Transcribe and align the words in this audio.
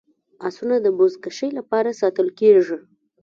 اسونه 0.47 0.75
د 0.81 0.87
بزکشۍ 0.97 1.49
لپاره 1.57 1.97
ساتل 2.01 2.27
کیږي. 2.39 2.77